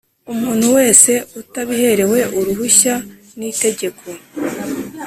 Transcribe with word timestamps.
Umuntu 0.33 0.65
wese 0.77 1.11
utabiherewe 1.41 2.19
uruhushya 2.39 2.95
nitegeko 3.37 4.05